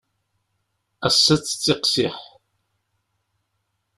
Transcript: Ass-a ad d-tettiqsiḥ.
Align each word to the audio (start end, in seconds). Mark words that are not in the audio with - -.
Ass-a 1.07 1.29
ad 1.35 1.39
d-tettiqsiḥ. 1.41 2.17